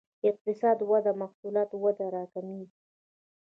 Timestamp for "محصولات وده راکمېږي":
1.21-2.75